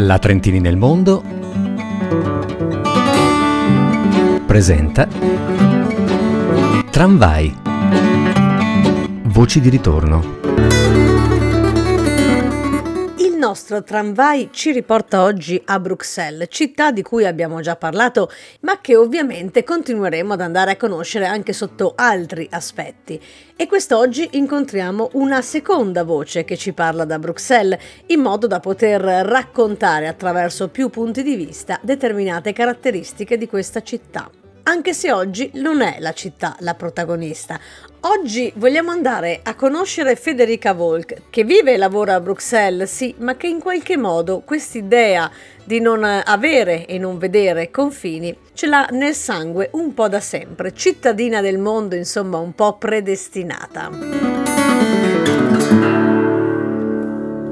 [0.00, 1.24] La Trentini nel mondo
[4.46, 5.08] presenta
[6.88, 7.56] Tramvai.
[9.24, 11.07] Voci di ritorno.
[13.48, 18.30] Nostro tramvai ci riporta oggi a Bruxelles, città di cui abbiamo già parlato,
[18.60, 23.18] ma che ovviamente continueremo ad andare a conoscere anche sotto altri aspetti.
[23.56, 29.00] E quest'oggi incontriamo una seconda voce che ci parla da Bruxelles, in modo da poter
[29.00, 34.30] raccontare attraverso più punti di vista determinate caratteristiche di questa città
[34.68, 37.58] anche se oggi non è la città la protagonista.
[38.00, 43.36] Oggi vogliamo andare a conoscere Federica Volk, che vive e lavora a Bruxelles, sì, ma
[43.36, 45.30] che in qualche modo quest'idea
[45.64, 50.74] di non avere e non vedere confini ce l'ha nel sangue un po' da sempre,
[50.74, 54.37] cittadina del mondo, insomma, un po' predestinata.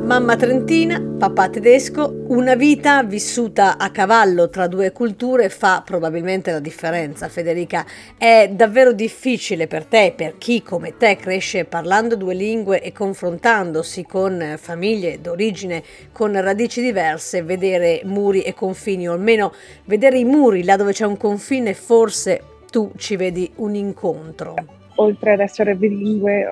[0.06, 6.60] Mamma trentina, papà tedesco, una vita vissuta a cavallo tra due culture fa probabilmente la
[6.60, 7.28] differenza.
[7.28, 7.84] Federica,
[8.16, 14.04] è davvero difficile per te, per chi come te cresce parlando due lingue e confrontandosi
[14.04, 19.52] con famiglie d'origine con radici diverse, vedere muri e confini, o almeno
[19.86, 24.54] vedere i muri là dove c'è un confine, forse tu ci vedi un incontro.
[24.98, 26.46] Oltre ad essere bilingue,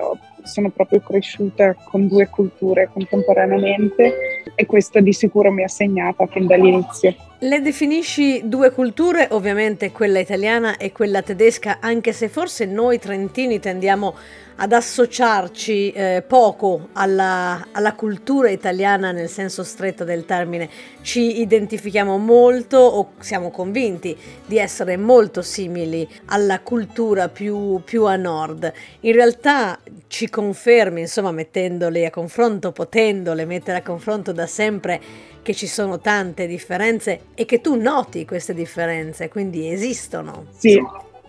[0.45, 6.45] sono proprio cresciuta con due culture contemporaneamente e questo di sicuro mi ha segnata fin
[6.45, 7.15] dall'inizio.
[7.39, 13.59] Le definisci due culture, ovviamente quella italiana e quella tedesca, anche se forse noi trentini
[13.59, 14.15] tendiamo
[14.57, 20.69] ad associarci eh, poco alla, alla, cultura italiana nel senso stretto del termine.
[21.01, 28.15] Ci identifichiamo molto o siamo convinti di essere molto simili alla cultura più, più a
[28.15, 28.71] nord.
[29.01, 35.01] In realtà ci confermi, insomma, mettendole a confronto, potendole mettere a confronto da sempre
[35.41, 40.45] che ci sono tante differenze e che tu noti queste differenze, quindi esistono.
[40.55, 40.79] Sì,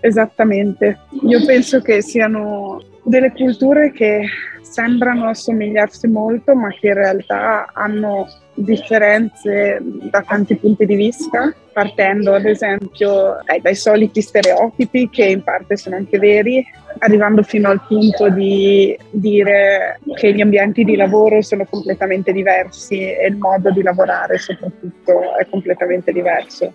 [0.00, 0.98] esattamente.
[1.22, 4.26] Io penso che siano delle culture che
[4.62, 12.32] sembrano assomigliarsi molto, ma che in realtà hanno differenze da tanti punti di vista, partendo
[12.32, 16.66] ad esempio eh, dai soliti stereotipi che in parte sono anche veri,
[17.00, 23.26] arrivando fino al punto di dire che gli ambienti di lavoro sono completamente diversi e
[23.26, 26.72] il modo di lavorare soprattutto è completamente diverso.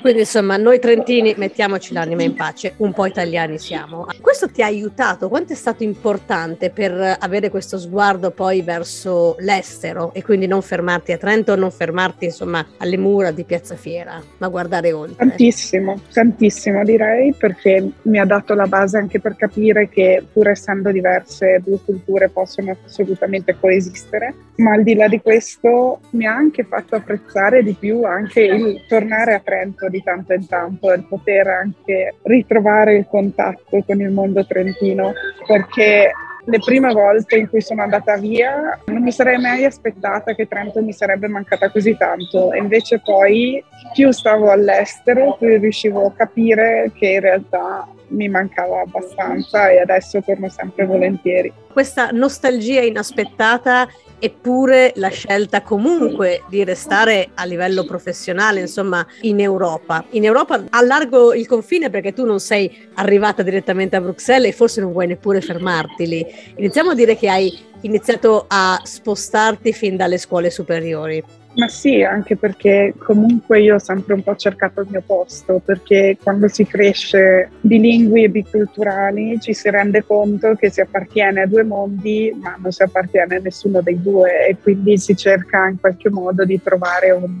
[0.00, 4.06] Quindi insomma noi trentini mettiamoci l'anima in pace, un po' italiani siamo.
[4.20, 5.28] Questo ti ha aiutato?
[5.28, 11.12] Quanto è stato importante per avere questo sguardo poi verso l'estero e quindi non fermarti
[11.12, 15.16] a Trento, non fermarti insomma alle mura di Piazza Fiera, ma guardare oltre?
[15.16, 20.90] Tantissimo, tantissimo direi perché mi ha dato la base anche per capire che pur essendo
[20.90, 26.64] diverse due culture possono assolutamente coesistere, ma al di là di questo mi ha anche
[26.64, 31.04] fatto apprezzare di più anche il tornare a Trento momento di tanto in tanto il
[31.04, 35.12] poter anche ritrovare il contatto con il mondo trentino
[35.46, 36.12] perché
[36.46, 40.82] le prime volte in cui sono andata via non mi sarei mai aspettata che Trento
[40.82, 42.52] mi sarebbe mancata così tanto.
[42.52, 43.64] E invece poi
[43.94, 50.20] più stavo all'estero più riuscivo a capire che in realtà mi mancava abbastanza e adesso
[50.22, 51.52] torno sempre volentieri.
[51.72, 53.88] Questa nostalgia inaspettata
[54.18, 60.04] eppure la scelta comunque di restare a livello professionale, insomma, in Europa.
[60.10, 64.80] In Europa allargo il confine perché tu non sei arrivata direttamente a Bruxelles e forse
[64.80, 66.26] non vuoi neppure fermarti lì.
[66.56, 71.22] Iniziamo a dire che hai iniziato a spostarti fin dalle scuole superiori.
[71.56, 76.16] Ma sì, anche perché comunque io ho sempre un po' cercato il mio posto, perché
[76.20, 81.62] quando si cresce bilingui e biculturali ci si rende conto che si appartiene a due
[81.62, 86.10] mondi, ma non si appartiene a nessuno dei due e quindi si cerca in qualche
[86.10, 87.38] modo di trovare un,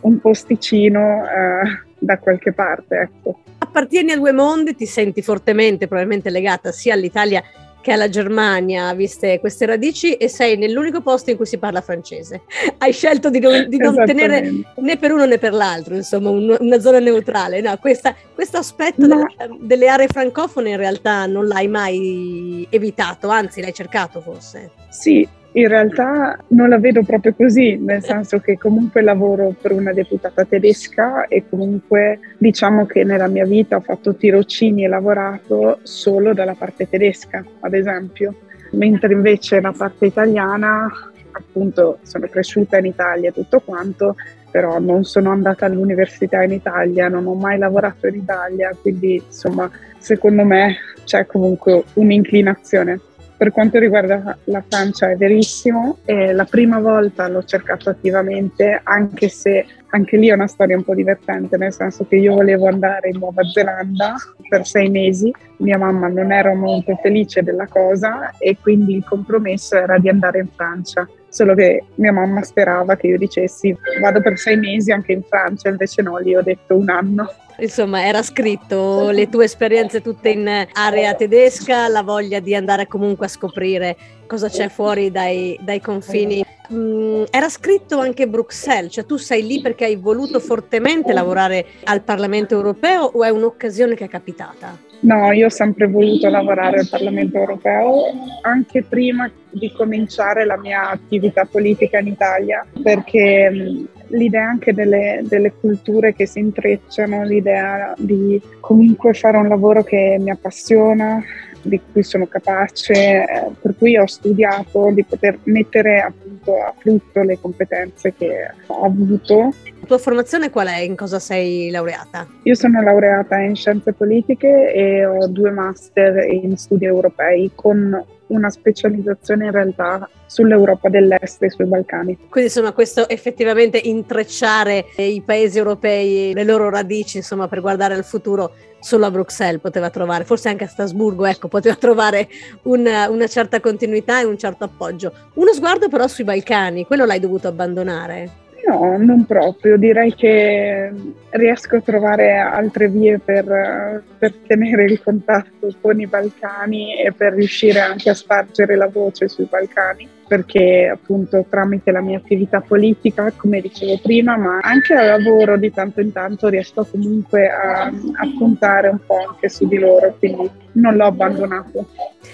[0.00, 2.96] un posticino eh, da qualche parte.
[2.96, 3.38] Ecco.
[3.58, 7.42] Appartieni a due mondi, ti senti fortemente probabilmente legata sia all'Italia
[7.84, 12.40] che alla Germania, viste queste radici, e sei nell'unico posto in cui si parla francese.
[12.78, 16.56] Hai scelto di non, di non tenere né per uno né per l'altro, insomma, un,
[16.58, 17.60] una zona neutrale.
[17.60, 19.26] No, questa, questo aspetto delle,
[19.60, 24.70] delle aree francofone in realtà non l'hai mai evitato, anzi l'hai cercato forse.
[24.88, 29.92] Sì, in realtà non la vedo proprio così, nel senso che comunque lavoro per una
[29.92, 36.34] deputata tedesca e comunque diciamo che nella mia vita ho fatto tirocini e lavorato solo
[36.34, 38.34] dalla parte tedesca, ad esempio,
[38.72, 40.90] mentre invece la parte italiana,
[41.30, 44.16] appunto sono cresciuta in Italia e tutto quanto,
[44.50, 49.70] però non sono andata all'università in Italia, non ho mai lavorato in Italia, quindi insomma
[49.98, 52.98] secondo me c'è comunque un'inclinazione
[53.44, 59.28] Per quanto riguarda la Francia è verissimo, eh, la prima volta l'ho cercato attivamente, anche
[59.28, 63.10] se anche lì è una storia un po' divertente, nel senso che io volevo andare
[63.10, 64.14] in Nuova Zelanda
[64.48, 69.76] per sei mesi, mia mamma non era molto felice della cosa e quindi il compromesso
[69.76, 71.06] era di andare in Francia.
[71.28, 75.68] Solo che mia mamma sperava che io dicessi vado per sei mesi anche in Francia,
[75.68, 77.28] invece no, gli ho detto un anno.
[77.58, 83.26] Insomma, era scritto le tue esperienze tutte in area tedesca, la voglia di andare comunque
[83.26, 83.96] a scoprire
[84.26, 86.44] cosa c'è fuori dai, dai confini.
[86.72, 92.02] Mm, era scritto anche Bruxelles, cioè tu sei lì perché hai voluto fortemente lavorare al
[92.02, 94.76] Parlamento europeo o è un'occasione che è capitata?
[95.00, 98.04] No, io ho sempre voluto lavorare al Parlamento europeo,
[98.40, 105.22] anche prima di cominciare la mia attività politica in Italia, perché mm, l'idea anche delle,
[105.24, 111.22] delle, culture che si intrecciano, l'idea di comunque fare un lavoro che mi appassiona,
[111.64, 117.22] di cui sono capace, eh, per cui ho studiato di poter mettere appunto a frutto
[117.22, 119.52] le competenze che ho avuto.
[119.80, 120.80] La tua formazione qual è?
[120.80, 122.26] In cosa sei laureata?
[122.42, 128.50] Io sono laureata in scienze politiche e ho due master in studi europei con una
[128.50, 132.16] specializzazione in realtà sull'Europa dell'Est e sui Balcani.
[132.28, 138.04] Quindi insomma questo effettivamente intrecciare i paesi europei, le loro radici insomma per guardare al
[138.04, 142.28] futuro solo a Bruxelles poteva trovare, forse anche a Strasburgo, ecco, poteva trovare
[142.64, 145.12] una, una certa continuità e un certo appoggio.
[145.34, 148.42] Uno sguardo però sui Balcani, quello l'hai dovuto abbandonare.
[148.66, 150.90] No, non proprio, direi che
[151.30, 157.34] riesco a trovare altre vie per, per, tenere il contatto con i Balcani e per
[157.34, 163.30] riuscire anche a spargere la voce sui Balcani, perché appunto tramite la mia attività politica,
[163.36, 168.28] come dicevo prima, ma anche al lavoro di tanto in tanto riesco comunque a, a
[168.38, 171.88] puntare un po' anche su di loro, quindi non l'ho abbandonato.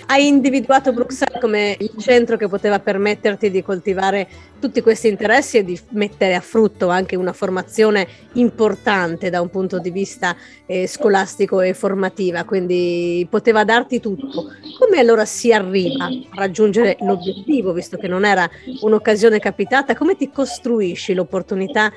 [0.07, 4.29] Hai individuato Bruxelles come il centro che poteva permetterti di coltivare
[4.61, 9.79] tutti questi interessi e di mettere a frutto anche una formazione importante da un punto
[9.79, 14.51] di vista eh, scolastico e formativa, quindi poteva darti tutto.
[14.79, 18.49] Come allora si arriva a raggiungere l'obiettivo, visto che non era
[18.81, 19.95] un'occasione capitata?
[19.95, 21.91] Come ti costruisci l'opportunità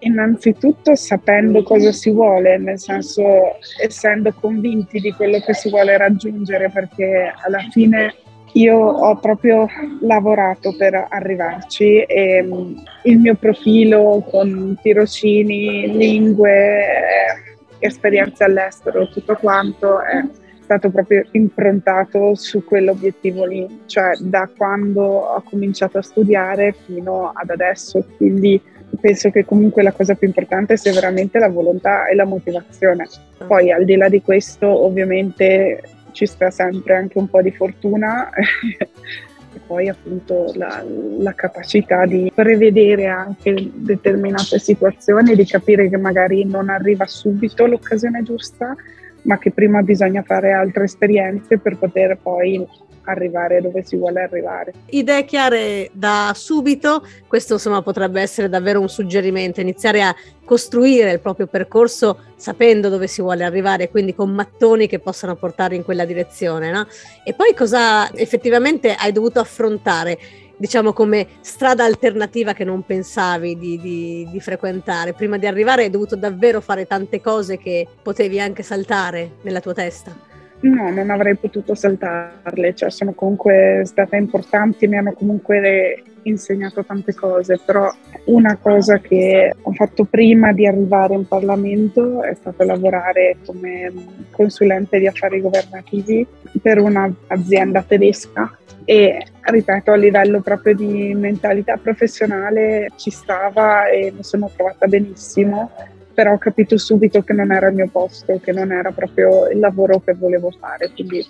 [0.00, 6.70] Innanzitutto sapendo cosa si vuole, nel senso essendo convinti di quello che si vuole raggiungere,
[6.70, 8.14] perché alla fine
[8.52, 9.68] io ho proprio
[10.00, 19.36] lavorato per arrivarci e mm, il mio profilo con tirocini, lingue, eh, esperienze all'estero, tutto
[19.36, 20.24] quanto è
[20.66, 27.50] stato proprio improntato su quell'obiettivo lì, cioè da quando ho cominciato a studiare fino ad
[27.50, 28.04] adesso.
[28.16, 28.60] Quindi
[29.00, 33.06] penso che comunque la cosa più importante sia veramente la volontà e la motivazione.
[33.46, 38.30] Poi al di là di questo ovviamente ci sta sempre anche un po' di fortuna
[38.32, 40.82] e poi appunto la,
[41.18, 48.22] la, capacità di prevedere anche determinate situazioni, di capire che magari non arriva subito l'occasione
[48.22, 48.74] giusta,
[49.22, 52.66] ma che prima bisogna fare altre esperienze per poter poi
[53.06, 54.72] arrivare dove si vuole arrivare.
[54.86, 60.14] Idee chiare da subito, questo insomma potrebbe essere davvero un suggerimento, iniziare a
[60.44, 65.74] costruire il proprio percorso sapendo dove si vuole arrivare, quindi con mattoni che possano portare
[65.74, 66.70] in quella direzione.
[66.70, 66.86] No?
[67.24, 70.18] E poi cosa effettivamente hai dovuto affrontare?
[70.56, 75.12] diciamo come strada alternativa che non pensavi di, di, di, frequentare.
[75.12, 79.74] Prima di arrivare hai dovuto davvero fare tante cose che potevi anche saltare nella tua
[79.74, 80.25] testa.
[80.60, 87.14] No, non avrei potuto saltarle, cioè sono comunque state importanti, mi hanno comunque insegnato tante
[87.14, 87.90] cose, però
[88.24, 93.92] una cosa che ho fatto prima di arrivare in Parlamento è stato lavorare come
[94.30, 96.26] consulente di affari governativi
[96.60, 104.22] per un'azienda tedesca e ripeto a livello proprio di mentalità professionale ci stava e mi
[104.22, 105.70] sono trovata benissimo
[106.16, 109.58] però ho capito subito che non era il mio posto, che non era proprio il
[109.58, 111.22] lavoro che volevo fare, quindi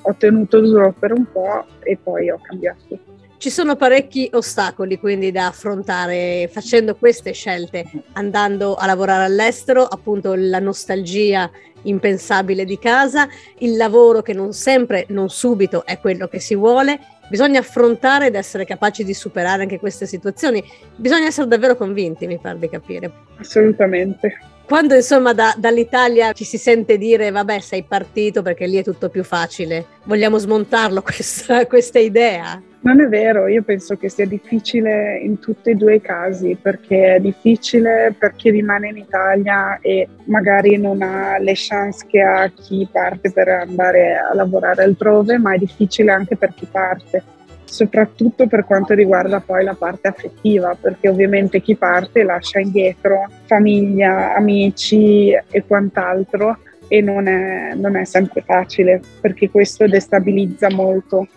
[0.00, 2.98] ho tenuto duro per un po' e poi ho cambiato.
[3.36, 10.32] Ci sono parecchi ostacoli quindi da affrontare facendo queste scelte, andando a lavorare all'estero, appunto
[10.34, 11.50] la nostalgia
[11.82, 13.28] impensabile di casa,
[13.58, 16.98] il lavoro che non sempre, non subito è quello che si vuole
[17.30, 20.62] bisogna affrontare ed essere capaci di superare anche queste situazioni.
[20.96, 23.10] Bisogna essere davvero convinti, mi pare di capire.
[23.38, 24.49] Assolutamente.
[24.70, 29.08] Quando insomma da, dall'Italia ci si sente dire vabbè sei partito perché lì è tutto
[29.08, 32.62] più facile, vogliamo smontarlo questa, questa idea?
[32.82, 37.16] Non è vero, io penso che sia difficile in tutti e due i casi, perché
[37.16, 42.48] è difficile per chi rimane in Italia e magari non ha le chance che ha
[42.48, 47.22] chi parte per andare a lavorare altrove, ma è difficile anche per chi parte,
[47.70, 54.34] soprattutto per quanto riguarda poi la parte affettiva, perché ovviamente chi parte lascia indietro famiglia,
[54.34, 56.58] amici e quant'altro
[56.88, 61.28] e non è, non è sempre facile perché questo destabilizza molto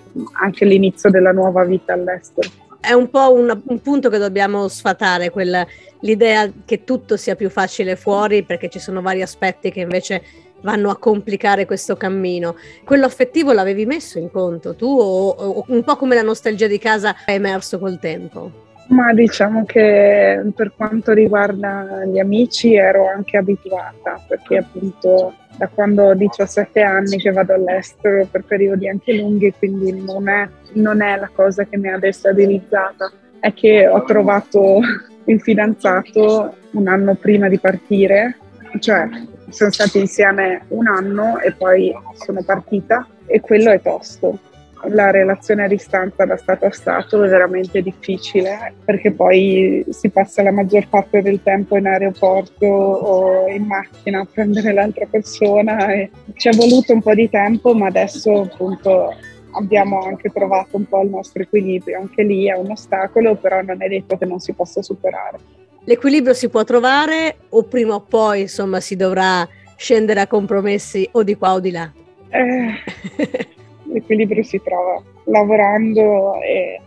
[0.41, 2.49] anche l'inizio della nuova vita all'estero.
[2.85, 5.65] È un po' un, un punto che dobbiamo sfatare, quella,
[6.01, 10.21] l'idea che tutto sia più facile fuori perché ci sono vari aspetti che invece
[10.63, 12.57] vanno a complicare questo cammino.
[12.83, 16.77] Quello affettivo l'avevi messo in conto tu o, o un po' come la nostalgia di
[16.77, 18.62] casa è emerso col tempo?
[18.87, 26.03] Ma diciamo che per quanto riguarda gli amici ero anche abituata perché appunto da quando
[26.03, 31.17] ho 17 anni che vado all'estero per periodi anche lunghi, quindi non è, non è
[31.17, 34.79] la cosa che mi ha destabilizzata, è che ho trovato
[35.25, 38.37] il fidanzato un anno prima di partire,
[38.79, 39.07] cioè
[39.49, 44.39] siamo stati insieme un anno e poi sono partita e quello è tosto
[44.89, 50.43] la relazione a distanza da stato a stato è veramente difficile perché poi si passa
[50.43, 56.09] la maggior parte del tempo in aeroporto o in macchina a prendere l'altra persona e
[56.35, 59.13] ci è voluto un po' di tempo ma adesso appunto
[59.51, 63.81] abbiamo anche trovato un po' il nostro equilibrio, anche lì è un ostacolo però non
[63.81, 65.37] è detto che non si possa superare.
[65.85, 71.23] L'equilibrio si può trovare o prima o poi insomma si dovrà scendere a compromessi o
[71.23, 71.91] di qua o di là?
[72.29, 73.51] Eh.
[73.93, 76.81] l'equilibrio si trova lavorando e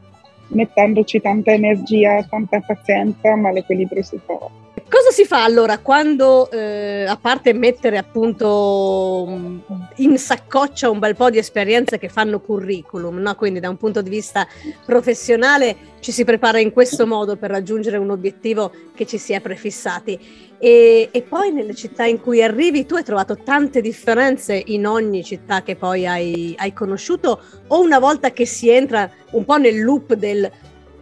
[0.49, 4.66] mettendoci tanta energia, tanta pazienza, ma l'equilibrio si trova.
[4.89, 9.61] Cosa si fa allora quando, eh, a parte mettere appunto
[9.97, 13.35] in saccoccia un bel po' di esperienze che fanno curriculum, no?
[13.35, 14.47] quindi da un punto di vista
[14.85, 19.41] professionale ci si prepara in questo modo per raggiungere un obiettivo che ci si è
[19.41, 24.87] prefissati e, e, poi nelle città in cui arrivi tu hai trovato tante differenze in
[24.87, 29.57] ogni città che poi hai, hai conosciuto o una volta che si entra un po'
[29.57, 30.49] nel loop del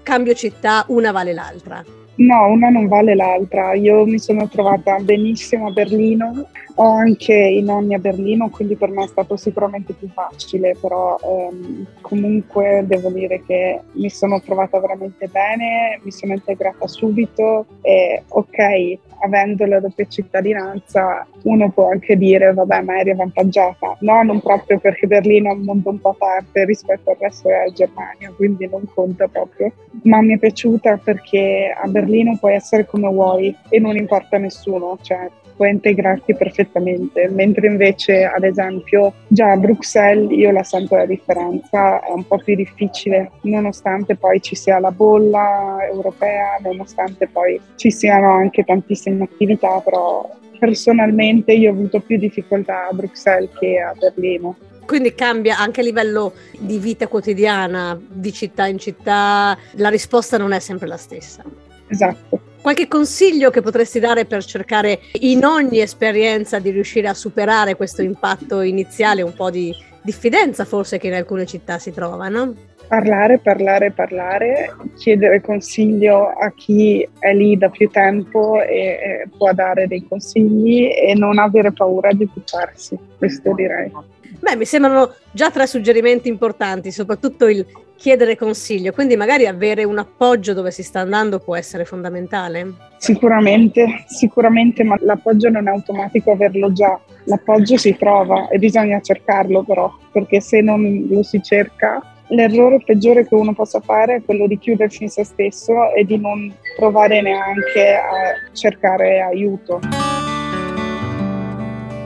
[0.03, 2.04] cambio città una vale l'altra?
[2.17, 3.75] No, una non vale l'altra.
[3.75, 8.91] Io mi sono trovata benissimo a Berlino, ho anche i nonni a Berlino, quindi per
[8.91, 14.81] me è stato sicuramente più facile, però ehm, comunque devo dire che mi sono trovata
[14.81, 22.17] veramente bene, mi sono integrata subito e ok, avendo la doppia cittadinanza uno può anche
[22.17, 26.11] dire vabbè ma eri avvantaggiata, no non proprio perché Berlino è un mondo un po'
[26.11, 30.99] a parte rispetto al resto della Germania, quindi non conta proprio, ma mi è piaciuta
[31.03, 36.35] perché a Berlino puoi essere come vuoi e non importa a nessuno, cioè puoi integrarti
[36.35, 42.27] perfettamente, mentre invece ad esempio già a Bruxelles io la sento la differenza, è un
[42.27, 48.65] po' più difficile, nonostante poi ci sia la bolla europea, nonostante poi ci siano anche
[48.65, 50.29] tantissime attività, però
[50.59, 54.57] personalmente io ho avuto più difficoltà a Bruxelles che a Berlino.
[54.87, 60.53] Quindi cambia anche a livello di vita quotidiana, di città in città, la risposta non
[60.53, 61.43] è sempre la stessa.
[61.89, 62.44] Esatto.
[62.65, 68.01] Qualche consiglio che potresti dare per cercare in ogni esperienza di riuscire a superare questo
[68.01, 72.55] impatto iniziale, un po' di diffidenza forse che in alcune città si trova, no?
[72.89, 79.87] Parlare, parlare, parlare, chiedere consiglio a chi è lì da più tempo e, può dare
[79.87, 83.93] dei consigli e non avere paura di buttarsi, questo direi.
[84.41, 89.99] Beh, mi sembrano già tre suggerimenti importanti, soprattutto il chiedere consiglio, quindi magari avere un
[89.99, 92.73] appoggio dove si sta andando può essere fondamentale.
[92.99, 99.63] Sicuramente, sicuramente, ma l'appoggio non è automatico averlo già, l'appoggio si trova e bisogna cercarlo
[99.63, 104.47] però, perché se non lo si cerca L'errore peggiore che uno possa fare è quello
[104.47, 109.81] di chiudersi in se stesso e di non provare neanche a cercare aiuto.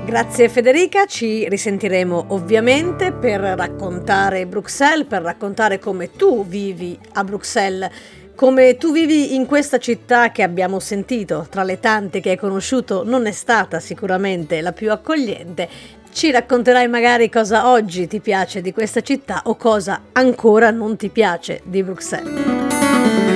[0.08, 7.90] Grazie Federica, ci risentiremo ovviamente per raccontare Bruxelles, per raccontare come tu vivi a Bruxelles,
[8.34, 13.04] come tu vivi in questa città che abbiamo sentito, tra le tante che hai conosciuto
[13.04, 15.68] non è stata sicuramente la più accogliente.
[16.10, 21.10] Ci racconterai magari cosa oggi ti piace di questa città o cosa ancora non ti
[21.10, 23.27] piace di Bruxelles.